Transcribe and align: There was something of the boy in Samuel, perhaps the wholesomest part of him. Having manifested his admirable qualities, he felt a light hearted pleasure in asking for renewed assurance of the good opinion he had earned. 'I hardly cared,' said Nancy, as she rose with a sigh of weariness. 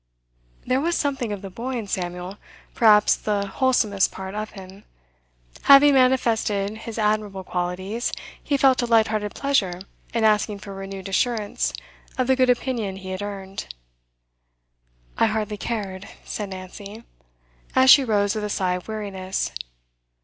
There 0.65 0.81
was 0.81 0.97
something 0.97 1.31
of 1.31 1.43
the 1.43 1.51
boy 1.51 1.75
in 1.77 1.85
Samuel, 1.85 2.37
perhaps 2.73 3.15
the 3.15 3.45
wholesomest 3.45 4.11
part 4.11 4.33
of 4.33 4.49
him. 4.53 4.83
Having 5.65 5.93
manifested 5.93 6.75
his 6.75 6.97
admirable 6.97 7.43
qualities, 7.43 8.11
he 8.43 8.57
felt 8.57 8.81
a 8.81 8.87
light 8.87 9.09
hearted 9.09 9.35
pleasure 9.35 9.79
in 10.11 10.23
asking 10.23 10.57
for 10.57 10.73
renewed 10.73 11.07
assurance 11.07 11.71
of 12.17 12.25
the 12.25 12.35
good 12.35 12.49
opinion 12.49 12.95
he 12.95 13.11
had 13.11 13.21
earned. 13.21 13.67
'I 15.19 15.27
hardly 15.27 15.57
cared,' 15.57 16.09
said 16.25 16.49
Nancy, 16.49 17.03
as 17.75 17.91
she 17.91 18.03
rose 18.03 18.33
with 18.33 18.43
a 18.43 18.49
sigh 18.49 18.73
of 18.73 18.87
weariness. 18.87 19.51